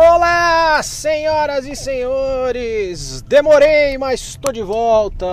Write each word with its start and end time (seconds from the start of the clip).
Olá, 0.00 0.80
senhoras 0.80 1.66
e 1.66 1.74
senhores! 1.74 3.20
Demorei, 3.22 3.98
mas 3.98 4.20
estou 4.20 4.52
de 4.52 4.62
volta 4.62 5.26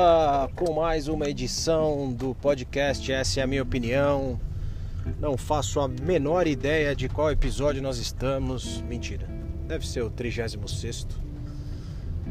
com 0.56 0.74
mais 0.74 1.08
uma 1.08 1.30
edição 1.30 2.12
do 2.12 2.34
podcast. 2.34 3.12
Essa 3.14 3.42
é 3.42 3.44
a 3.44 3.48
minha 3.48 3.62
opinião. 3.62 4.40
Não 5.20 5.38
faço 5.38 5.80
a 5.80 5.88
menor 5.88 6.48
ideia 6.48 6.96
de 6.96 7.08
qual 7.08 7.30
episódio 7.30 7.80
nós 7.80 8.00
estamos. 8.00 8.82
Mentira, 8.82 9.30
deve 9.68 9.88
ser 9.88 10.02
o 10.02 10.10
36. 10.10 11.06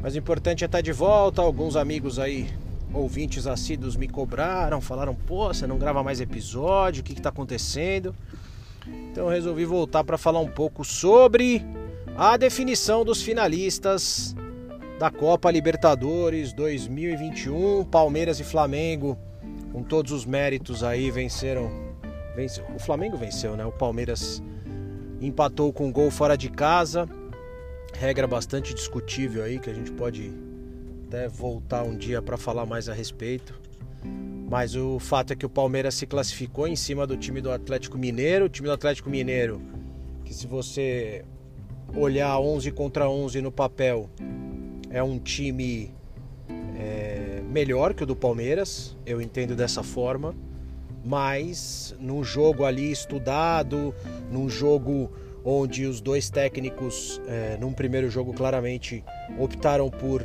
Mas 0.03 0.17
o 0.17 0.19
importante 0.19 0.65
é 0.65 0.67
estar 0.67 0.81
de 0.81 0.91
volta. 0.91 1.41
Alguns 1.41 1.77
amigos 1.77 2.19
aí, 2.19 2.49
ouvintes 2.93 3.47
assíduos, 3.47 3.95
me 3.95 4.09
cobraram, 4.09 4.81
falaram: 4.81 5.15
pô, 5.15 5.55
você 5.55 5.69
não 5.69 5.79
grava 5.79 6.03
mais 6.03 6.21
episódio, 6.21 7.01
o 7.01 7.05
que 7.05 7.13
está 7.13 7.29
acontecendo? 7.29 8.13
Então 8.89 9.29
resolvi 9.29 9.65
voltar 9.65 10.03
para 10.03 10.19
falar 10.19 10.41
um 10.41 10.49
pouco 10.49 10.85
sobre 10.85 11.65
a 12.17 12.37
definição 12.37 13.05
dos 13.05 13.23
finalistas 13.23 14.37
da 15.01 15.11
Copa 15.11 15.51
Libertadores 15.51 16.53
2021. 16.53 17.85
Palmeiras 17.85 18.39
e 18.39 18.45
Flamengo, 18.45 19.19
com 19.73 19.83
todos 19.83 20.13
os 20.13 20.25
méritos 20.25 20.85
aí, 20.85 21.11
venceram. 21.11 21.71
Venceu. 22.37 22.65
O 22.75 22.79
Flamengo 22.79 23.17
venceu, 23.17 23.57
né? 23.57 23.65
O 23.65 23.73
Palmeiras 23.73 24.43
empatou 25.21 25.73
com 25.73 25.87
um 25.87 25.93
gol 25.93 26.11
fora 26.11 26.37
de 26.37 26.49
casa. 26.49 27.09
Regra 27.95 28.27
bastante 28.27 28.75
discutível 28.75 29.43
aí, 29.43 29.59
que 29.59 29.71
a 29.71 29.75
gente 29.75 29.91
pode 29.93 30.33
até 31.07 31.29
voltar 31.29 31.83
um 31.83 31.97
dia 31.97 32.23
para 32.23 32.37
falar 32.37 32.67
mais 32.67 32.89
a 32.89 32.93
respeito. 32.93 33.61
Mas 34.49 34.77
o 34.77 34.99
fato 35.01 35.33
é 35.33 35.37
que 35.37 35.47
o 35.47 35.49
Palmeiras 35.49 35.95
se 35.95 36.07
classificou 36.07 36.69
em 36.69 36.77
cima 36.77 37.07
do 37.07 37.17
time 37.17 37.41
do 37.41 37.51
Atlético 37.51 37.99
Mineiro. 37.99 38.45
O 38.45 38.49
time 38.49 38.69
do 38.69 38.75
Atlético 38.75 39.11
Mineiro, 39.11 39.61
que 40.25 40.35
se 40.35 40.47
você 40.47 41.25
olhar 41.97 42.39
11 42.39 42.71
contra 42.73 43.09
11 43.09 43.41
no 43.41 43.53
papel, 43.53 44.09
é 44.91 45.03
um 45.03 45.19
time 45.19 45.91
é, 46.79 47.43
melhor 47.49 47.95
que 47.95 48.03
o 48.03 48.07
do 48.07 48.17
Palmeiras, 48.17 48.97
eu 49.07 49.21
entendo 49.21 49.55
dessa 49.55 49.83
forma, 49.83 50.35
mas 51.05 51.95
num 52.01 52.25
jogo 52.25 52.65
ali 52.65 52.91
estudado, 52.91 53.95
num 54.31 54.49
jogo 54.49 55.11
onde 55.45 55.85
os 55.85 56.01
dois 56.01 56.31
técnicos, 56.31 57.21
é, 57.29 57.59
num 57.61 57.73
primeiro 57.73 58.11
jogo 58.11 58.33
claramente, 58.33 59.05
optaram 59.39 59.91
por 59.91 60.25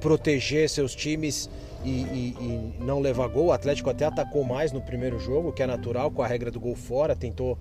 proteger 0.00 0.68
seus 0.68 0.94
times 0.94 1.48
e, 1.84 1.90
e, 1.90 2.36
e, 2.40 2.82
não 2.82 3.00
levar 3.00 3.28
gol. 3.28 3.46
O 3.46 3.52
Atlético 3.52 3.90
até 3.90 4.04
atacou 4.04 4.44
mais 4.44 4.72
no 4.72 4.80
primeiro 4.80 5.18
jogo, 5.20 5.52
que 5.52 5.62
é 5.62 5.66
natural, 5.66 6.10
com 6.10 6.22
a 6.22 6.26
regra 6.26 6.50
do 6.50 6.58
gol 6.58 6.74
fora, 6.74 7.14
tentou 7.14 7.56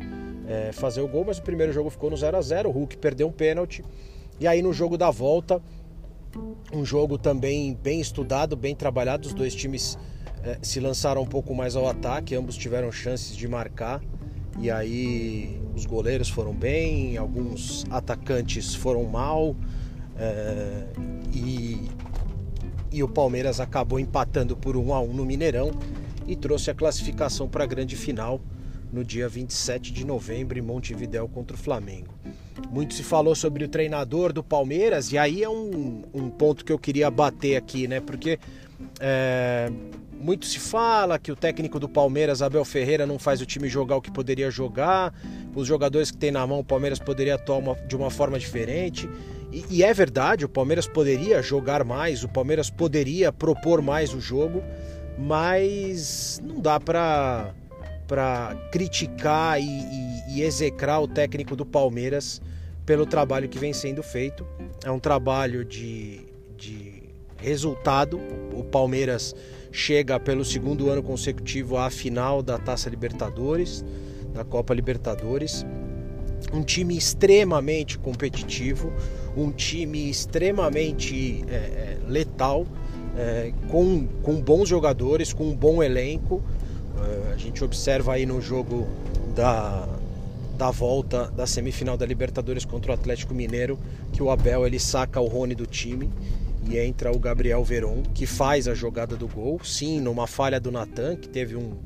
é, 0.48 0.72
fazer 0.72 1.02
o 1.02 1.08
gol, 1.08 1.26
mas 1.26 1.38
o 1.38 1.42
primeiro 1.42 1.74
jogo 1.74 1.90
ficou 1.90 2.10
no 2.10 2.18
0 2.18 2.38
a 2.38 2.42
0 2.42 2.70
O 2.70 2.72
Hulk 2.72 2.98
perdeu 2.98 3.28
um 3.28 3.32
pênalti. 3.32 3.84
E 4.40 4.48
aí 4.48 4.62
no 4.62 4.72
jogo 4.72 4.98
da 4.98 5.12
volta, 5.12 5.62
um 6.72 6.86
jogo 6.86 7.18
também 7.18 7.74
bem 7.76 8.00
estudado, 8.00 8.56
bem 8.56 8.76
trabalhado. 8.76 9.28
Os 9.28 9.34
dois 9.34 9.54
times 9.54 9.98
é, 10.44 10.58
se 10.62 10.80
lançaram 10.80 11.22
um 11.22 11.26
pouco 11.26 11.54
mais 11.54 11.76
ao 11.76 11.88
ataque, 11.88 12.36
ambos 12.36 12.56
tiveram 12.56 12.92
chances 12.92 13.36
de 13.36 13.48
marcar. 13.48 14.02
E 14.60 14.72
aí 14.72 15.62
os 15.76 15.86
goleiros 15.86 16.30
foram 16.30 16.54
bem, 16.54 17.18
alguns 17.18 17.86
atacantes 17.90 18.74
foram 18.74 19.04
mal. 19.04 19.56
É, 20.18 20.86
e, 21.34 21.90
e 22.92 23.04
o 23.04 23.08
Palmeiras 23.08 23.60
acabou 23.60 24.00
empatando 24.00 24.56
por 24.56 24.78
1 24.78 24.94
a 24.94 25.02
1 25.02 25.14
no 25.14 25.26
Mineirão 25.26 25.72
e 26.26 26.36
trouxe 26.36 26.72
a 26.72 26.74
classificação 26.74 27.48
para 27.48 27.64
a 27.64 27.68
grande 27.68 27.96
final 27.96 28.40
no 28.92 29.04
dia 29.04 29.28
27 29.28 29.92
de 29.92 30.06
novembro 30.06 30.58
em 30.58 30.62
Montevidéu 30.62 31.28
contra 31.28 31.56
o 31.56 31.60
Flamengo. 31.60 32.14
Muito 32.70 32.94
se 32.94 33.04
falou 33.04 33.36
sobre 33.36 33.64
o 33.64 33.68
treinador 33.68 34.34
do 34.34 34.44
Palmeiras 34.44 35.12
e 35.12 35.18
aí 35.18 35.44
é 35.44 35.50
um, 35.50 36.04
um 36.14 36.30
ponto 36.30 36.66
que 36.66 36.72
eu 36.72 36.80
queria 36.80 37.10
bater 37.10 37.56
aqui, 37.56 37.88
né? 37.88 38.00
Porque 38.00 38.40
é, 39.00 39.72
muito 40.20 40.46
se 40.46 40.60
fala 40.60 41.20
que 41.20 41.32
o 41.32 41.36
técnico 41.36 41.80
do 41.80 41.88
Palmeiras, 41.88 42.42
Abel 42.42 42.66
Ferreira, 42.66 43.06
não 43.06 43.20
faz 43.20 43.42
o 43.42 43.46
time 43.46 43.70
jogar 43.70 43.98
o 43.98 44.02
que 44.02 44.12
poderia 44.12 44.50
jogar, 44.50 45.14
os 45.56 45.68
jogadores 45.68 46.12
que 46.12 46.18
tem 46.18 46.32
na 46.32 46.46
mão, 46.46 46.60
o 46.60 46.64
Palmeiras 46.64 47.00
poderia 47.00 47.36
atuar 47.36 47.58
uma, 47.58 47.76
de 47.76 47.96
uma 47.96 48.10
forma 48.10 48.40
diferente. 48.40 49.10
E, 49.52 49.64
e 49.70 49.84
é 49.84 49.94
verdade, 49.94 50.44
o 50.44 50.50
Palmeiras 50.50 50.88
poderia 50.88 51.42
jogar 51.42 51.84
mais, 51.84 52.24
o 52.24 52.28
Palmeiras 52.28 52.70
poderia 52.70 53.32
propor 53.32 53.82
mais 53.82 54.14
o 54.14 54.20
jogo, 54.20 54.64
mas 55.18 56.42
não 56.44 56.60
dá 56.60 56.80
para 56.80 57.54
para 58.08 58.56
criticar 58.72 59.60
e, 59.60 59.66
e, 59.66 60.38
e 60.38 60.42
execrar 60.42 61.02
o 61.02 61.08
técnico 61.08 61.56
do 61.56 61.66
Palmeiras 61.66 62.42
pelo 62.86 63.06
trabalho 63.06 63.50
que 63.50 63.60
vem 63.60 63.74
sendo 63.74 64.02
feito. 64.02 64.48
É 64.84 64.90
um 64.90 65.00
trabalho 65.00 65.66
de, 65.66 66.22
de 66.58 67.04
resultado. 67.38 68.20
O 68.54 68.64
Palmeiras 68.64 69.36
chega 69.72 70.20
pelo 70.20 70.46
segundo 70.46 70.90
ano 70.90 71.04
consecutivo 71.04 71.78
à 71.78 71.90
final 71.90 72.42
da 72.42 72.58
Taça 72.58 72.90
Libertadores, 72.90 73.84
da 74.34 74.44
Copa 74.44 74.74
Libertadores. 74.74 75.66
Um 76.54 76.64
time 76.64 76.98
extremamente 76.98 77.98
competitivo, 77.98 78.94
um 79.36 79.52
time 79.52 80.10
extremamente 80.10 81.44
é, 81.50 81.56
é 81.56 81.98
letal, 82.08 82.66
é, 83.18 83.52
com, 83.68 84.08
com 84.24 84.40
bons 84.40 84.70
jogadores, 84.70 85.34
com 85.34 85.50
um 85.50 85.56
bom 85.56 85.84
elenco. 85.84 86.42
Eh, 87.00 87.34
a 87.34 87.38
gente 87.38 87.64
observa 87.64 88.14
aí 88.14 88.26
no 88.26 88.42
jogo 88.42 88.88
da, 89.36 89.88
da 90.58 90.72
volta 90.72 91.30
da 91.32 91.46
semifinal 91.46 91.98
da 91.98 92.06
Libertadores 92.06 92.66
contra 92.66 92.92
o 92.92 92.96
Atlético 92.96 93.34
Mineiro 93.34 93.80
que 94.12 94.24
o 94.24 94.32
Abel 94.32 94.66
ele 94.66 94.80
saca 94.80 95.20
o 95.20 95.28
Rony 95.28 95.54
do 95.54 95.66
time 95.66 96.10
e 96.70 96.78
entra 96.78 97.16
o 97.16 97.20
Gabriel 97.20 97.64
Veron 97.64 98.02
que 98.14 98.26
faz 98.26 98.68
a 98.68 98.74
jogada 98.74 99.16
do 99.16 99.28
gol, 99.28 99.60
sim, 99.64 100.02
numa 100.02 100.28
falha 100.28 100.60
do 100.60 100.72
Natan 100.72 101.16
que 101.16 101.30
teve 101.30 101.56
um, 101.56 101.78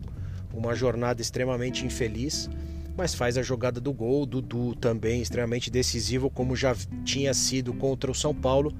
uma 0.54 0.74
jornada 0.74 1.22
extremamente 1.22 1.86
infeliz, 1.86 2.50
mas 2.96 3.14
faz 3.14 3.38
a 3.38 3.44
jogada 3.44 3.80
do 3.80 3.94
gol, 3.94 4.26
Dudu 4.26 4.76
também 4.76 5.22
extremamente 5.22 5.70
decisivo 5.70 6.30
como 6.30 6.56
já 6.56 6.76
tinha 7.04 7.34
sido 7.34 7.74
contra 7.74 8.10
o 8.10 8.16
São 8.16 8.34
Paulo, 8.34 8.74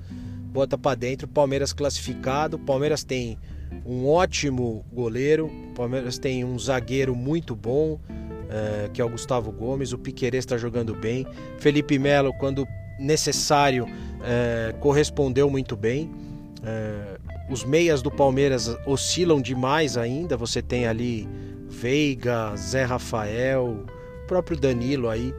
bota 0.52 0.78
para 0.78 0.96
dentro, 0.96 1.28
Palmeiras 1.28 1.74
classificado, 1.74 2.58
Palmeiras 2.58 3.04
tem 3.04 3.38
um 3.86 4.08
ótimo 4.08 4.86
goleiro. 4.92 5.48
O 5.48 5.74
Palmeiras 5.74 6.18
tem 6.18 6.44
um 6.44 6.58
zagueiro 6.58 7.16
muito 7.16 7.56
bom, 7.56 8.00
é, 8.50 8.90
que 8.94 9.02
é 9.02 9.06
o 9.06 9.10
Gustavo 9.10 9.52
Gomes. 9.52 9.94
O 9.94 9.98
Piquerez 9.98 10.44
está 10.44 10.58
jogando 10.58 10.96
bem. 10.96 11.26
Felipe 11.58 11.98
Melo, 11.98 12.34
quando 12.34 12.68
necessário, 13.00 13.86
é, 14.24 14.74
correspondeu 14.80 15.50
muito 15.50 15.76
bem. 15.76 16.12
É, 16.64 17.18
os 17.50 17.64
meias 17.64 18.02
do 18.02 18.12
Palmeiras 18.12 18.76
oscilam 18.86 19.42
demais 19.42 19.98
ainda. 19.98 20.38
Você 20.38 20.62
tem 20.62 20.86
ali 20.86 21.28
Veiga, 21.68 22.56
Zé 22.56 22.84
Rafael, 22.84 23.86
próprio 24.28 24.58
Danilo 24.58 25.10
aí 25.10 25.34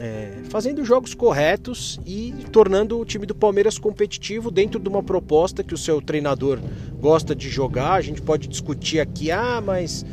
é, 0.00 0.42
fazendo 0.50 0.84
jogos 0.84 1.14
corretos 1.14 2.00
e 2.04 2.32
tornando 2.50 2.98
o 2.98 3.04
time 3.04 3.26
do 3.26 3.34
Palmeiras 3.34 3.78
competitivo 3.78 4.50
dentro 4.50 4.80
de 4.80 4.88
uma 4.88 5.02
proposta 5.02 5.62
que 5.62 5.74
o 5.74 5.78
seu 5.78 6.00
treinador 6.02 6.58
gosta 7.00 7.34
de 7.34 7.48
jogar. 7.48 7.92
A 7.92 8.00
gente 8.00 8.20
pode 8.20 8.48
discutir 8.48 9.00
aqui, 9.00 9.30
ah, 9.30 9.62
mas 9.64 10.04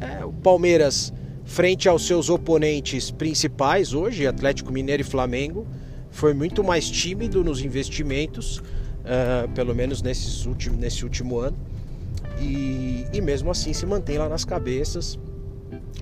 é, 0.00 0.24
o 0.24 0.32
Palmeiras, 0.32 1.12
frente 1.44 1.88
aos 1.88 2.06
seus 2.06 2.28
oponentes 2.28 3.10
principais 3.10 3.94
hoje, 3.94 4.26
Atlético 4.26 4.72
Mineiro 4.72 5.02
e 5.02 5.04
Flamengo, 5.04 5.66
foi 6.10 6.34
muito 6.34 6.64
mais 6.64 6.88
tímido 6.90 7.44
nos 7.44 7.60
investimentos, 7.62 8.58
uh, 8.58 9.48
pelo 9.54 9.74
menos 9.74 10.02
nesses 10.02 10.46
nesse 10.76 11.04
último 11.04 11.38
ano. 11.38 11.56
E, 12.40 13.06
e 13.12 13.20
mesmo 13.20 13.50
assim 13.50 13.72
se 13.72 13.84
mantém 13.84 14.18
lá 14.18 14.28
nas 14.28 14.44
cabeças. 14.44 15.18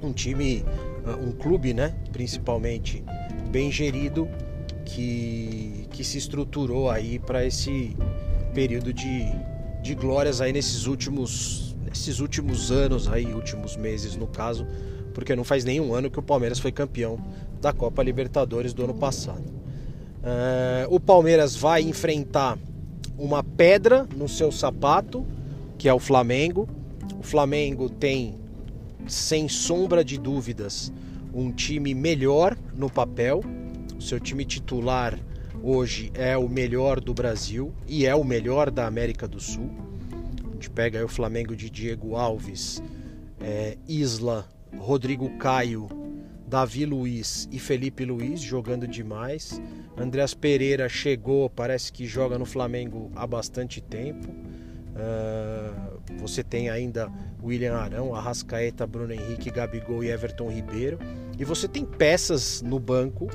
Um 0.03 0.13
time, 0.13 0.65
um 1.15 1.33
clube, 1.33 1.72
né, 1.72 1.94
principalmente 2.12 3.04
bem 3.51 3.71
gerido 3.71 4.28
que, 4.84 5.86
que 5.91 6.04
se 6.04 6.19
estruturou 6.19 6.91
aí 6.91 7.19
para 7.19 7.45
esse 7.45 7.97
período 8.54 8.92
de, 8.92 9.27
de 9.83 9.95
glórias 9.95 10.41
aí 10.41 10.53
nesses 10.53 10.86
últimos, 10.86 11.77
nesses 11.84 12.21
últimos 12.21 12.72
anos 12.72 13.09
aí, 13.09 13.33
últimos 13.33 13.77
meses 13.77 14.16
no 14.16 14.27
caso, 14.27 14.66
porque 15.13 15.36
não 15.36 15.45
faz 15.45 15.65
nenhum 15.65 15.95
ano 15.95 16.10
que 16.10 16.19
o 16.19 16.22
Palmeiras 16.22 16.59
foi 16.59 16.72
campeão 16.72 17.19
da 17.60 17.72
Copa 17.72 18.03
Libertadores 18.03 18.72
do 18.72 18.84
ano 18.84 18.95
passado. 18.95 19.45
Uh, 20.27 20.95
o 20.95 20.98
Palmeiras 20.98 21.54
vai 21.54 21.83
enfrentar 21.83 22.59
uma 23.19 23.42
pedra 23.42 24.07
no 24.16 24.28
seu 24.28 24.51
sapato, 24.51 25.25
que 25.78 25.89
é 25.89 25.95
o 25.95 25.98
Flamengo. 25.98 26.69
O 27.19 27.22
Flamengo 27.22 27.89
tem, 27.89 28.34
sem 29.07 29.49
sombra 29.49 30.05
de 30.05 30.19
dúvidas, 30.19 30.93
um 31.33 31.53
time 31.53 31.95
melhor 31.95 32.57
no 32.75 32.91
papel. 32.91 33.43
O 33.97 34.01
seu 34.01 34.19
time 34.19 34.45
titular 34.45 35.19
hoje 35.63 36.11
é 36.15 36.37
o 36.37 36.49
melhor 36.49 37.01
do 37.01 37.15
Brasil 37.15 37.73
e 37.87 38.07
é 38.07 38.15
o 38.15 38.25
melhor 38.25 38.71
da 38.71 38.87
América 38.87 39.27
do 39.27 39.41
Sul. 39.41 39.71
A 40.49 40.53
gente 40.55 40.71
pega 40.71 41.05
o 41.05 41.09
Flamengo 41.09 41.55
de 41.55 41.69
Diego 41.71 42.17
Alves, 42.17 42.83
é, 43.41 43.77
Isla, 43.87 44.49
Rodrigo 44.79 45.37
Caio, 45.39 45.89
Davi 46.47 46.87
Luiz 46.87 47.49
e 47.51 47.59
Felipe 47.59 48.05
Luiz 48.05 48.41
jogando 48.41 48.87
demais. 48.87 49.61
Andreas 49.97 50.35
Pereira 50.35 50.89
chegou, 50.89 51.51
parece 51.51 51.93
que 51.93 52.07
joga 52.07 52.39
no 52.39 52.45
Flamengo 52.45 53.11
há 53.15 53.27
bastante 53.27 53.81
tempo. 53.81 54.29
Uh, 54.97 56.01
você 56.19 56.43
tem 56.43 56.71
ainda 56.71 57.13
William 57.43 57.75
Arão, 57.75 58.15
Arrascaeta, 58.15 58.87
Bruno 58.87 59.13
Henrique, 59.13 59.51
Gabigol 59.51 60.03
e 60.03 60.10
Everton 60.10 60.48
Ribeiro. 60.48 60.98
E 61.39 61.45
você 61.45 61.69
tem 61.69 61.84
peças 61.84 62.63
no 62.63 62.78
banco 62.78 63.28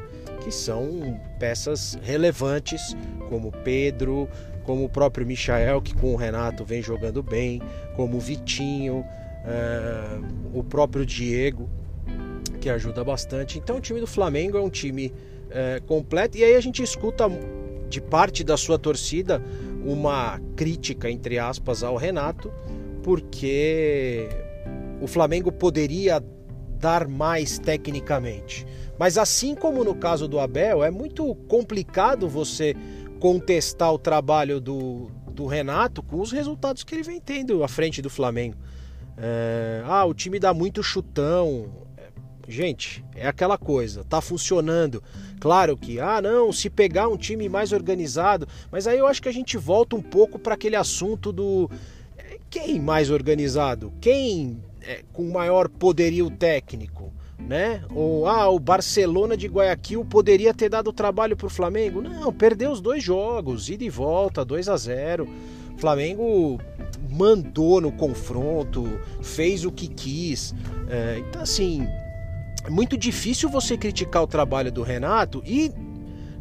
que 0.43 0.51
são 0.51 1.19
peças 1.39 1.97
relevantes, 2.01 2.95
como 3.29 3.51
Pedro, 3.51 4.27
como 4.63 4.85
o 4.85 4.89
próprio 4.89 5.25
Michael, 5.25 5.81
que 5.81 5.93
com 5.93 6.13
o 6.13 6.15
Renato 6.15 6.65
vem 6.65 6.81
jogando 6.81 7.21
bem, 7.21 7.61
como 7.95 8.17
o 8.17 8.19
Vitinho, 8.19 9.05
uh, 9.45 10.57
o 10.57 10.63
próprio 10.63 11.05
Diego, 11.05 11.69
que 12.59 12.69
ajuda 12.69 13.03
bastante. 13.03 13.59
Então 13.59 13.77
o 13.77 13.81
time 13.81 13.99
do 13.99 14.07
Flamengo 14.07 14.57
é 14.57 14.61
um 14.61 14.69
time 14.69 15.13
uh, 15.47 15.83
completo. 15.85 16.37
E 16.37 16.43
aí 16.43 16.55
a 16.55 16.61
gente 16.61 16.81
escuta 16.81 17.29
de 17.87 18.01
parte 18.01 18.43
da 18.43 18.57
sua 18.57 18.79
torcida 18.79 19.43
uma 19.85 20.39
crítica, 20.55 21.09
entre 21.09 21.39
aspas, 21.39 21.83
ao 21.83 21.95
Renato, 21.95 22.51
porque 23.03 24.29
o 25.01 25.07
Flamengo 25.07 25.51
poderia 25.51 26.23
dar 26.77 27.07
mais 27.07 27.59
tecnicamente. 27.59 28.65
Mas 28.97 29.17
assim 29.17 29.55
como 29.55 29.83
no 29.83 29.95
caso 29.95 30.27
do 30.27 30.39
Abel, 30.39 30.83
é 30.83 30.91
muito 30.91 31.33
complicado 31.47 32.27
você 32.27 32.75
contestar 33.19 33.93
o 33.93 33.99
trabalho 33.99 34.59
do, 34.59 35.09
do 35.31 35.45
Renato 35.45 36.03
com 36.03 36.19
os 36.19 36.31
resultados 36.31 36.83
que 36.83 36.95
ele 36.95 37.03
vem 37.03 37.19
tendo 37.19 37.63
à 37.63 37.67
frente 37.67 38.01
do 38.01 38.09
Flamengo. 38.09 38.57
É, 39.17 39.83
ah, 39.85 40.05
o 40.05 40.13
time 40.13 40.39
dá 40.39 40.53
muito 40.53 40.81
chutão. 40.81 41.69
Gente, 42.51 43.01
é 43.15 43.25
aquela 43.25 43.57
coisa, 43.57 44.03
tá 44.03 44.19
funcionando. 44.19 45.01
Claro 45.39 45.77
que, 45.77 46.01
ah, 46.01 46.21
não, 46.21 46.51
se 46.51 46.69
pegar 46.69 47.07
um 47.07 47.15
time 47.15 47.47
mais 47.47 47.71
organizado, 47.71 48.45
mas 48.69 48.87
aí 48.87 48.99
eu 48.99 49.07
acho 49.07 49.21
que 49.21 49.29
a 49.29 49.33
gente 49.33 49.57
volta 49.57 49.95
um 49.95 50.01
pouco 50.01 50.37
para 50.37 50.55
aquele 50.55 50.75
assunto 50.75 51.31
do 51.31 51.71
é, 52.17 52.37
quem 52.49 52.77
mais 52.77 53.09
organizado, 53.09 53.93
quem 54.01 54.61
é, 54.81 55.01
com 55.13 55.31
maior 55.31 55.69
poderio 55.69 56.29
técnico 56.29 57.13
né? 57.39 57.83
Ou 57.93 58.27
ah, 58.27 58.49
o 58.49 58.59
Barcelona 58.59 59.35
de 59.35 59.47
Guayaquil 59.47 60.05
poderia 60.05 60.53
ter 60.53 60.69
dado 60.69 60.93
trabalho 60.93 61.35
para 61.35 61.47
o 61.47 61.49
Flamengo? 61.49 62.01
Não, 62.01 62.31
perdeu 62.31 62.71
os 62.71 62.79
dois 62.79 63.03
jogos, 63.03 63.67
ida 63.67 63.83
e 63.83 63.89
volta, 63.89 64.45
2 64.45 64.69
a 64.69 64.77
0. 64.77 65.27
Flamengo 65.77 66.59
mandou 67.09 67.81
no 67.81 67.91
confronto, 67.91 68.87
fez 69.21 69.65
o 69.65 69.71
que 69.71 69.87
quis. 69.87 70.53
É, 70.87 71.17
então 71.19 71.41
assim, 71.41 71.87
é 72.63 72.69
muito 72.69 72.97
difícil 72.97 73.49
você 73.49 73.77
criticar 73.77 74.23
o 74.23 74.27
trabalho 74.27 74.71
do 74.71 74.83
Renato 74.83 75.41
e, 75.45 75.71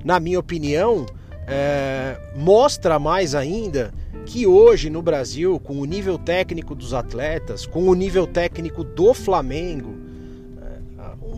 na 0.04 0.20
minha 0.20 0.38
opinião, 0.38 1.06
é, 1.46 2.20
mostra 2.36 2.98
mais 2.98 3.34
ainda 3.34 3.92
que 4.26 4.46
hoje 4.46 4.90
no 4.90 5.02
Brasil, 5.02 5.58
com 5.60 5.80
o 5.80 5.84
nível 5.84 6.18
técnico 6.18 6.74
dos 6.74 6.94
atletas, 6.94 7.66
com 7.66 7.88
o 7.88 7.94
nível 7.94 8.26
técnico 8.26 8.84
do 8.84 9.12
Flamengo, 9.14 10.10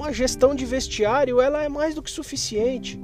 uma 0.03 0.13
gestão 0.13 0.55
de 0.55 0.65
vestiário 0.65 1.41
ela 1.41 1.63
é 1.63 1.69
mais 1.69 1.95
do 1.95 2.03
que 2.03 2.11
suficiente, 2.11 3.01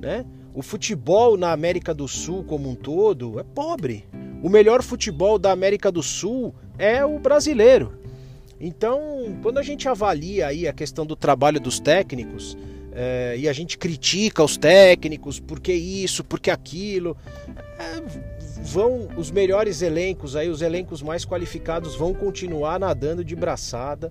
né? 0.00 0.26
O 0.54 0.60
futebol 0.60 1.36
na 1.36 1.50
América 1.50 1.94
do 1.94 2.06
Sul 2.06 2.44
como 2.44 2.68
um 2.68 2.74
todo 2.74 3.40
é 3.40 3.42
pobre. 3.42 4.04
O 4.42 4.50
melhor 4.50 4.82
futebol 4.82 5.38
da 5.38 5.50
América 5.50 5.90
do 5.90 6.02
Sul 6.02 6.54
é 6.76 7.02
o 7.04 7.18
brasileiro. 7.18 8.01
Então, 8.64 9.36
quando 9.42 9.58
a 9.58 9.62
gente 9.62 9.88
avalia 9.88 10.46
aí 10.46 10.68
a 10.68 10.72
questão 10.72 11.04
do 11.04 11.16
trabalho 11.16 11.58
dos 11.58 11.80
técnicos 11.80 12.56
é, 12.92 13.34
e 13.36 13.48
a 13.48 13.52
gente 13.52 13.76
critica 13.76 14.40
os 14.44 14.56
técnicos, 14.56 15.40
por 15.40 15.58
que 15.58 15.72
isso, 15.72 16.22
por 16.22 16.38
que 16.38 16.48
aquilo, 16.48 17.16
é, 17.76 18.00
vão 18.62 19.08
os 19.16 19.32
melhores 19.32 19.82
elencos 19.82 20.36
aí, 20.36 20.48
os 20.48 20.62
elencos 20.62 21.02
mais 21.02 21.24
qualificados 21.24 21.96
vão 21.96 22.14
continuar 22.14 22.78
nadando 22.78 23.24
de 23.24 23.34
braçada. 23.34 24.08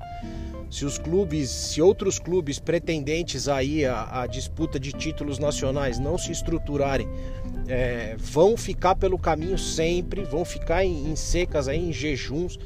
Se 0.70 0.84
os 0.84 0.98
clubes, 0.98 1.50
se 1.50 1.82
outros 1.82 2.20
clubes 2.20 2.60
pretendentes 2.60 3.48
aí 3.48 3.86
à, 3.86 4.28
disputa 4.30 4.78
de 4.78 4.92
títulos 4.92 5.40
nacionais 5.40 5.98
não 5.98 6.18
se 6.18 6.30
estruturarem, 6.32 7.08
é, 7.70 8.18
vão 8.18 8.58
ficar 8.58 8.96
pelo 8.96 9.18
caminho 9.18 9.58
sempre, 9.58 10.24
vão 10.24 10.44
ficar 10.44 10.84
em, 10.84 11.10
em 11.10 11.16
secas 11.16 11.70
aí, 11.70 11.78
em 11.78 11.94
jejuns 11.94 12.58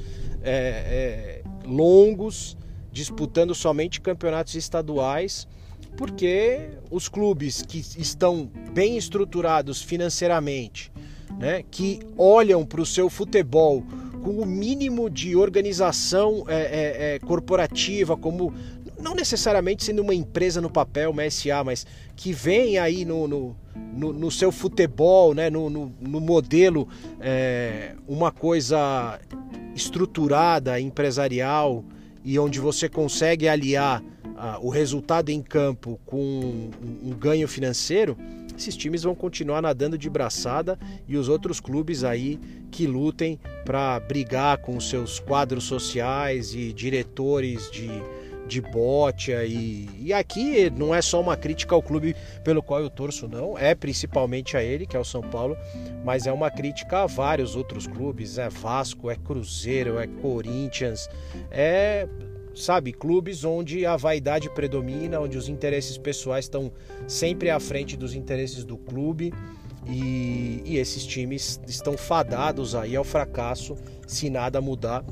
é, 0.46 0.52
é, 0.52 1.42
longos, 1.66 2.58
disputando 2.92 3.54
somente 3.54 4.00
campeonatos 4.00 4.56
estaduais, 4.56 5.48
porque 5.98 6.70
os 6.90 7.08
clubes 7.08 7.62
que 7.62 7.80
estão 7.98 8.50
bem 8.74 8.98
estruturados 8.98 9.82
financeiramente, 9.82 10.92
né, 11.38 11.64
que 11.70 12.00
olham 12.18 12.66
para 12.66 12.82
o 12.82 12.86
seu 12.86 13.10
futebol 13.10 13.84
com 14.26 14.40
o 14.40 14.46
mínimo 14.46 15.08
de 15.08 15.36
organização 15.36 16.46
é, 16.48 16.56
é, 16.56 17.16
é, 17.16 17.20
corporativa, 17.20 18.18
como 18.18 18.52
não 19.06 19.14
necessariamente 19.14 19.84
sendo 19.84 20.02
uma 20.02 20.16
empresa 20.16 20.60
no 20.60 20.70
papel, 20.70 21.12
uma 21.12 21.30
SA, 21.30 21.64
mas 21.64 21.86
que 22.16 22.34
vem 22.34 22.80
aí 22.80 23.06
no, 23.06 23.28
no, 23.28 23.56
no, 23.76 24.12
no 24.12 24.32
seu 24.32 24.52
futebol, 24.52 25.36
né, 25.36 25.48
no, 25.48 25.70
no, 25.70 25.96
no 26.02 26.20
modelo, 26.20 26.88
é, 27.22 27.94
uma 28.08 28.32
coisa 28.32 29.20
estruturada, 29.76 30.80
empresarial, 30.80 31.86
e 32.24 32.40
onde 32.40 32.60
você 32.60 32.90
consegue 32.90 33.48
aliar 33.48 34.04
ah, 34.36 34.58
o 34.60 34.70
resultado 34.70 35.30
em 35.30 35.40
campo 35.40 36.00
com 36.04 36.18
um, 36.18 36.72
um 37.04 37.12
ganho 37.12 37.48
financeiro, 37.48 38.18
esses 38.58 38.76
times 38.76 39.04
vão 39.04 39.14
continuar 39.14 39.62
nadando 39.62 40.00
de 40.00 40.10
braçada 40.10 40.80
e 41.08 41.16
os 41.16 41.30
outros 41.30 41.60
clubes 41.60 42.04
aí 42.04 42.40
que 42.72 42.88
lutem 42.88 43.40
para 43.64 44.00
brigar 44.00 44.58
com 44.58 44.80
seus 44.80 45.20
quadros 45.20 45.66
sociais 45.66 46.56
e 46.56 46.74
diretores 46.74 47.70
de, 47.70 47.88
de 48.48 48.62
botia 48.62 49.44
e, 49.44 49.90
e 50.00 50.14
aqui 50.14 50.70
não 50.70 50.94
é 50.94 51.02
só 51.02 51.20
uma 51.20 51.36
crítica 51.36 51.74
ao 51.74 51.82
clube 51.82 52.16
pelo 52.44 52.62
qual 52.62 52.80
eu 52.80 52.90
torço 52.90 53.28
não, 53.28 53.58
é 53.58 53.74
principalmente 53.74 54.56
a 54.56 54.64
ele, 54.64 54.86
que 54.86 54.96
é 54.96 55.00
o 55.00 55.04
São 55.04 55.22
Paulo, 55.22 55.58
mas 56.04 56.28
é 56.28 56.32
uma 56.32 56.52
crítica 56.52 57.04
a 57.04 57.06
vários 57.08 57.56
outros 57.56 57.88
clubes, 57.88 58.38
é 58.38 58.50
Vasco, 58.50 59.10
é 59.10 59.16
Cruzeiro, 59.16 60.00
é 60.00 60.08
Corinthians, 60.08 61.10
é 61.52 62.08
sabe, 62.56 62.94
clubes 62.94 63.44
onde 63.44 63.86
a 63.86 63.98
vaidade 63.98 64.50
predomina, 64.50 65.20
onde 65.20 65.38
os 65.38 65.50
interesses 65.50 65.98
pessoais 65.98 66.46
estão 66.46 66.72
sempre 67.08 67.50
à 67.50 67.60
frente 67.60 67.98
dos 67.98 68.16
interesses 68.16 68.64
do 68.64 68.78
clube. 68.78 69.34
E, 69.88 70.64
e 70.66 70.78
esses 70.78 71.06
times 71.06 71.62
estão 71.68 71.96
fadados 71.96 72.74
aí 72.74 72.96
ao 72.96 73.04
fracasso 73.04 73.76
se 74.08 74.32
nada 74.32 74.60
mudar 74.60 75.06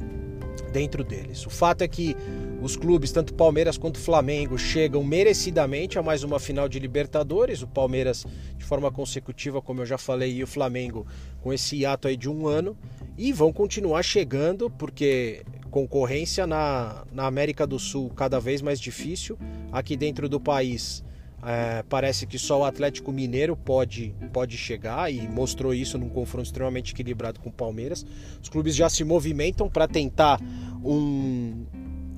dentro 0.71 1.03
deles. 1.03 1.45
O 1.45 1.49
fato 1.49 1.83
é 1.83 1.87
que 1.87 2.15
os 2.63 2.77
clubes, 2.77 3.11
tanto 3.11 3.33
Palmeiras 3.33 3.77
quanto 3.77 3.99
Flamengo, 3.99 4.57
chegam 4.57 5.03
merecidamente 5.03 5.99
a 5.99 6.01
mais 6.01 6.23
uma 6.23 6.39
final 6.39 6.69
de 6.69 6.79
Libertadores. 6.79 7.61
O 7.61 7.67
Palmeiras 7.67 8.25
de 8.57 8.63
forma 8.63 8.89
consecutiva, 8.89 9.61
como 9.61 9.81
eu 9.81 9.85
já 9.85 9.97
falei, 9.97 10.33
e 10.35 10.43
o 10.43 10.47
Flamengo 10.47 11.05
com 11.41 11.51
esse 11.51 11.75
hiato 11.75 12.07
aí 12.07 12.15
de 12.15 12.29
um 12.29 12.47
ano. 12.47 12.77
E 13.17 13.33
vão 13.33 13.51
continuar 13.51 14.01
chegando, 14.01 14.69
porque 14.69 15.43
concorrência 15.69 16.47
na, 16.47 17.03
na 17.11 17.25
América 17.25 17.67
do 17.67 17.77
Sul 17.77 18.09
cada 18.15 18.39
vez 18.39 18.61
mais 18.61 18.79
difícil. 18.79 19.37
Aqui 19.69 19.97
dentro 19.97 20.29
do 20.29 20.39
país 20.39 21.03
é, 21.45 21.83
parece 21.89 22.25
que 22.25 22.39
só 22.39 22.61
o 22.61 22.63
Atlético 22.63 23.11
Mineiro 23.11 23.57
pode, 23.57 24.15
pode 24.31 24.55
chegar 24.55 25.11
e 25.11 25.27
mostrou 25.27 25.73
isso 25.73 25.97
num 25.97 26.07
confronto 26.07 26.45
extremamente 26.45 26.93
equilibrado 26.93 27.41
com 27.41 27.49
o 27.49 27.51
Palmeiras. 27.53 28.05
Os 28.41 28.47
clubes 28.47 28.73
já 28.73 28.89
se 28.89 29.03
movimentam 29.03 29.67
para 29.67 29.85
tentar 29.85 30.39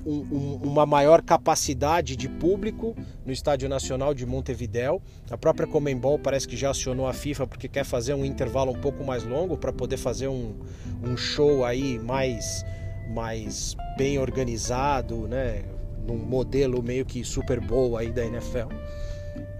um, 0.06 0.24
um, 0.32 0.60
uma 0.62 0.86
maior 0.86 1.20
capacidade 1.20 2.14
de 2.14 2.28
público 2.28 2.94
no 3.24 3.32
Estádio 3.32 3.68
Nacional 3.68 4.14
de 4.14 4.24
Montevidéu. 4.24 5.02
A 5.28 5.36
própria 5.36 5.66
Comembol 5.66 6.18
parece 6.18 6.46
que 6.46 6.56
já 6.56 6.70
acionou 6.70 7.08
a 7.08 7.12
FIFA 7.12 7.46
porque 7.46 7.68
quer 7.68 7.84
fazer 7.84 8.14
um 8.14 8.24
intervalo 8.24 8.70
um 8.70 8.80
pouco 8.80 9.04
mais 9.04 9.24
longo 9.24 9.56
para 9.56 9.72
poder 9.72 9.96
fazer 9.96 10.28
um, 10.28 10.54
um 11.02 11.16
show 11.16 11.64
aí 11.64 11.98
mais 11.98 12.64
mais 13.08 13.76
bem 13.96 14.18
organizado, 14.18 15.28
né? 15.28 15.62
Num 16.06 16.18
modelo 16.18 16.82
meio 16.82 17.04
que 17.04 17.24
Super 17.24 17.60
Bowl 17.60 17.96
aí 17.96 18.10
da 18.10 18.24
NFL. 18.24 18.68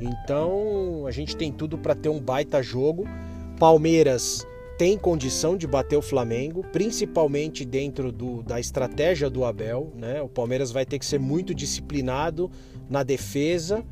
Então 0.00 1.06
a 1.06 1.10
gente 1.10 1.36
tem 1.36 1.52
tudo 1.52 1.76
para 1.76 1.94
ter 1.94 2.08
um 2.08 2.20
baita 2.20 2.62
jogo. 2.62 3.04
Palmeiras 3.58 4.46
tem 4.78 4.98
condição 4.98 5.56
de 5.56 5.66
bater 5.66 5.96
o 5.96 6.02
Flamengo, 6.02 6.62
principalmente 6.72 7.64
dentro 7.64 8.12
do, 8.12 8.42
da 8.42 8.60
estratégia 8.60 9.30
do 9.30 9.44
Abel. 9.44 9.92
Né? 9.96 10.20
O 10.20 10.28
Palmeiras 10.28 10.70
vai 10.70 10.84
ter 10.84 10.98
que 10.98 11.06
ser 11.06 11.18
muito 11.18 11.54
disciplinado 11.54 12.50
na 12.88 13.02
defesa 13.02 13.82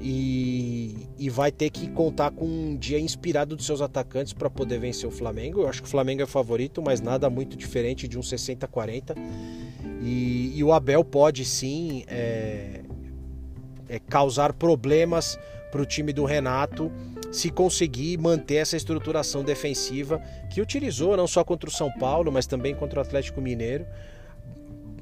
e, 0.00 1.08
e, 1.18 1.28
vai 1.28 1.52
ter 1.52 1.68
que 1.68 1.88
contar 1.88 2.30
com 2.30 2.46
um 2.46 2.76
dia 2.76 2.98
inspirado 2.98 3.54
dos 3.54 3.66
seus 3.66 3.82
atacantes 3.82 4.32
para 4.32 4.48
poder 4.48 4.78
vencer 4.78 5.06
o 5.06 5.12
Flamengo. 5.12 5.62
Eu 5.62 5.68
acho 5.68 5.82
que 5.82 5.88
o 5.88 5.90
Flamengo 5.90 6.22
é 6.22 6.26
favorito, 6.26 6.82
mas 6.82 7.00
nada 7.00 7.28
muito 7.28 7.56
diferente 7.56 8.08
de 8.08 8.18
um 8.18 8.22
60-40. 8.22 9.14
E, 10.02 10.52
e, 10.54 10.64
o 10.64 10.72
Abel 10.72 11.04
pode 11.04 11.44
sim 11.44 12.04
é, 12.06 12.80
é, 13.88 13.98
causar 13.98 14.52
problemas 14.54 15.38
para 15.70 15.82
o 15.82 15.86
time 15.86 16.12
do 16.12 16.24
Renato 16.24 16.90
se 17.32 17.50
conseguir 17.50 18.18
manter 18.18 18.56
essa 18.56 18.76
estruturação 18.76 19.42
defensiva 19.42 20.20
que 20.50 20.60
utilizou 20.60 21.16
não 21.16 21.26
só 21.26 21.44
contra 21.44 21.68
o 21.68 21.72
São 21.72 21.90
Paulo, 21.90 22.30
mas 22.32 22.46
também 22.46 22.74
contra 22.74 22.98
o 22.98 23.02
Atlético 23.02 23.40
Mineiro. 23.40 23.86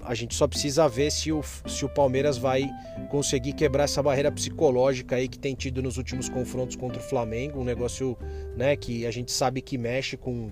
A 0.02 0.14
gente 0.14 0.34
só 0.34 0.46
precisa 0.46 0.86
ver 0.86 1.10
se 1.10 1.32
o, 1.32 1.42
se 1.66 1.84
o 1.84 1.88
Palmeiras 1.88 2.36
vai 2.36 2.70
conseguir 3.08 3.54
quebrar 3.54 3.84
essa 3.84 4.02
barreira 4.02 4.30
psicológica 4.30 5.16
aí 5.16 5.28
que 5.28 5.38
tem 5.38 5.54
tido 5.54 5.82
nos 5.82 5.96
últimos 5.96 6.28
confrontos 6.28 6.76
contra 6.76 7.00
o 7.00 7.02
Flamengo, 7.02 7.60
um 7.60 7.64
negócio 7.64 8.18
né, 8.54 8.76
que 8.76 9.06
a 9.06 9.10
gente 9.10 9.32
sabe 9.32 9.62
que 9.62 9.78
mexe 9.78 10.16
com, 10.16 10.50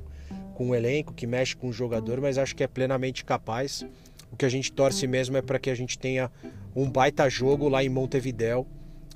com 0.54 0.70
o 0.70 0.74
elenco, 0.74 1.12
que 1.12 1.26
mexe 1.26 1.54
com 1.54 1.68
o 1.68 1.72
jogador, 1.72 2.18
mas 2.18 2.38
acho 2.38 2.56
que 2.56 2.64
é 2.64 2.66
plenamente 2.66 3.24
capaz. 3.24 3.84
O 4.30 4.36
que 4.36 4.46
a 4.46 4.48
gente 4.48 4.72
torce 4.72 5.06
mesmo 5.06 5.36
é 5.36 5.42
para 5.42 5.58
que 5.58 5.68
a 5.68 5.74
gente 5.74 5.98
tenha 5.98 6.30
um 6.74 6.90
baita 6.90 7.28
jogo 7.28 7.68
lá 7.68 7.84
em 7.84 7.90
Montevidéu 7.90 8.66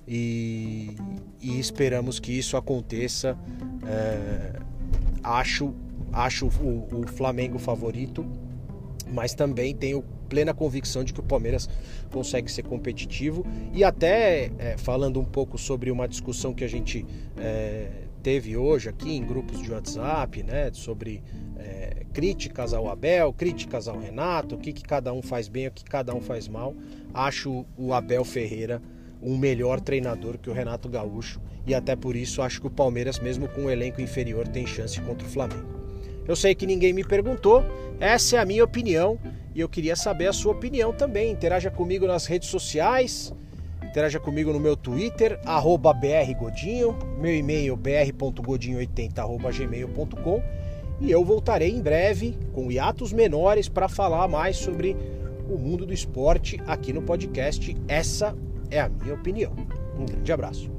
e, 0.06 0.96
e 1.40 1.58
esperamos 1.58 2.20
que 2.20 2.32
isso 2.32 2.56
aconteça. 2.56 3.36
É, 3.86 4.60
acho 5.22 5.74
acho 6.12 6.46
o, 6.46 7.02
o 7.02 7.06
Flamengo 7.06 7.58
favorito, 7.58 8.24
mas 9.12 9.34
também 9.34 9.74
tenho 9.74 10.02
plena 10.28 10.54
convicção 10.54 11.04
de 11.04 11.12
que 11.12 11.20
o 11.20 11.22
Palmeiras 11.22 11.68
consegue 12.10 12.50
ser 12.50 12.62
competitivo 12.64 13.46
e 13.72 13.84
até 13.84 14.50
é, 14.58 14.76
falando 14.76 15.20
um 15.20 15.24
pouco 15.24 15.58
sobre 15.58 15.90
uma 15.90 16.08
discussão 16.08 16.52
que 16.52 16.64
a 16.64 16.68
gente 16.68 17.06
é, 17.36 17.88
teve 18.22 18.56
hoje 18.56 18.88
aqui 18.88 19.14
em 19.14 19.24
grupos 19.24 19.62
de 19.62 19.70
WhatsApp, 19.70 20.42
né, 20.42 20.70
sobre 20.72 21.22
é, 21.58 22.04
críticas 22.12 22.72
ao 22.72 22.88
Abel, 22.88 23.32
críticas 23.32 23.86
ao 23.86 23.98
Renato, 23.98 24.56
o 24.56 24.58
que, 24.58 24.72
que 24.72 24.82
cada 24.82 25.12
um 25.12 25.22
faz 25.22 25.48
bem, 25.48 25.68
o 25.68 25.70
que 25.70 25.84
cada 25.84 26.14
um 26.14 26.20
faz 26.20 26.48
mal. 26.48 26.74
Acho 27.14 27.64
o 27.76 27.92
Abel 27.92 28.24
Ferreira 28.24 28.82
um 29.22 29.36
melhor 29.36 29.80
treinador 29.80 30.38
que 30.38 30.50
o 30.50 30.52
Renato 30.52 30.88
Gaúcho 30.88 31.40
e 31.66 31.74
até 31.74 31.96
por 31.96 32.14
isso 32.14 32.42
acho 32.42 32.60
que 32.60 32.66
o 32.66 32.70
Palmeiras, 32.70 33.18
mesmo 33.18 33.48
com 33.48 33.62
um 33.62 33.70
elenco 33.70 33.98
inferior, 34.00 34.46
tem 34.46 34.66
chance 34.66 35.00
contra 35.00 35.26
o 35.26 35.30
Flamengo. 35.30 35.74
Eu 36.26 36.36
sei 36.36 36.54
que 36.54 36.66
ninguém 36.66 36.92
me 36.92 37.02
perguntou, 37.04 37.64
essa 38.00 38.36
é 38.36 38.38
a 38.38 38.44
minha 38.44 38.64
opinião 38.64 39.18
e 39.54 39.60
eu 39.60 39.68
queria 39.68 39.96
saber 39.96 40.26
a 40.26 40.32
sua 40.32 40.52
opinião 40.52 40.92
também. 40.92 41.32
Interaja 41.32 41.70
comigo 41.70 42.06
nas 42.06 42.26
redes 42.26 42.48
sociais, 42.48 43.32
interaja 43.82 44.20
comigo 44.20 44.52
no 44.52 44.60
meu 44.60 44.76
Twitter, 44.76 45.40
brgodinho, 46.00 46.96
meu 47.18 47.34
e-mail 47.34 47.76
br.godinho80.gmail.com 47.76 50.42
e 51.00 51.10
eu 51.10 51.24
voltarei 51.24 51.70
em 51.70 51.80
breve 51.80 52.38
com 52.52 52.70
hiatos 52.72 53.12
menores 53.12 53.68
para 53.68 53.88
falar 53.88 54.28
mais 54.28 54.56
sobre 54.56 54.96
o 55.48 55.56
mundo 55.58 55.86
do 55.86 55.92
esporte 55.92 56.60
aqui 56.66 56.92
no 56.92 57.02
podcast 57.02 57.76
Essa 57.86 58.36
é 58.70 58.80
a 58.80 58.88
minha 58.88 59.14
opinião. 59.14 59.52
Um 59.98 60.04
grande 60.04 60.32
abraço. 60.32 60.75